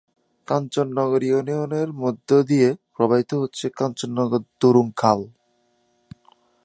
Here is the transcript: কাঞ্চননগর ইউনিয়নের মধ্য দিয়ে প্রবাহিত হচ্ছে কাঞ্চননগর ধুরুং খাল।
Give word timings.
কাঞ্চননগর 0.47 1.21
ইউনিয়নের 1.23 1.89
মধ্য 1.93 2.29
দিয়ে 2.43 2.69
প্রবাহিত 2.95 3.31
হচ্ছে 3.33 3.65
কাঞ্চননগর 3.77 4.41
ধুরুং 4.61 4.87
খাল। 4.95 5.19